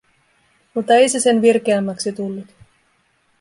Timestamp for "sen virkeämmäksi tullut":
1.19-2.47